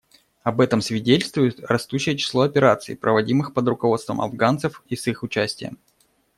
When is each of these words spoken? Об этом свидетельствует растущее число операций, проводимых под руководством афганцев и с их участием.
Об 0.41 0.61
этом 0.61 0.81
свидетельствует 0.81 1.59
растущее 1.59 2.17
число 2.17 2.41
операций, 2.41 2.97
проводимых 2.97 3.53
под 3.53 3.67
руководством 3.67 4.19
афганцев 4.19 4.81
и 4.89 4.95
с 4.95 5.05
их 5.05 5.21
участием. 5.21 5.77